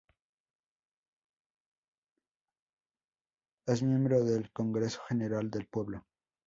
[3.67, 6.07] Es miembro del Congreso General del Pueblo.